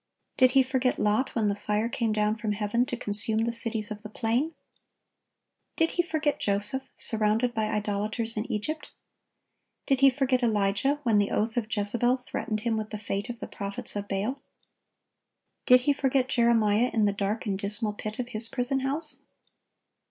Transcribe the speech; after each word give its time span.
Did 0.35 0.51
He 0.57 0.63
forget 0.63 0.97
Lot 0.97 1.35
when 1.35 1.47
the 1.47 1.53
fire 1.55 1.87
came 1.87 2.11
down 2.11 2.35
from 2.35 2.53
heaven 2.53 2.87
to 2.87 2.97
consume 2.97 3.43
the 3.45 3.51
cities 3.51 3.91
of 3.91 4.01
the 4.01 4.09
plain? 4.09 4.55
Did 5.75 5.91
He 5.91 6.01
forget 6.01 6.39
Joseph 6.39 6.81
surrounded 6.95 7.53
by 7.53 7.65
idolaters 7.69 8.35
in 8.35 8.51
Egypt? 8.51 8.89
Did 9.85 9.99
He 9.99 10.09
forget 10.09 10.41
Elijah 10.41 10.99
when 11.03 11.19
the 11.19 11.29
oath 11.29 11.55
of 11.55 11.67
Jezebel 11.69 12.15
threatened 12.15 12.61
him 12.61 12.77
with 12.77 12.89
the 12.89 12.97
fate 12.97 13.29
of 13.29 13.37
the 13.37 13.47
prophets 13.47 13.95
of 13.95 14.07
Baal? 14.07 14.41
Did 15.67 15.81
He 15.81 15.93
forget 15.93 16.27
Jeremiah 16.29 16.89
in 16.91 17.05
the 17.05 17.13
dark 17.13 17.45
and 17.45 17.59
dismal 17.59 17.93
pit 17.93 18.17
of 18.17 18.29
his 18.29 18.49
prison 18.49 18.79
house? 18.79 19.21